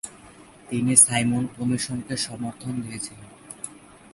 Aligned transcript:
তিনি 0.69 0.93
সাইমন 1.05 1.43
কমিশনকে 1.57 2.15
সমর্থন 2.17 2.73
দিয়েছিলেন। 2.81 3.29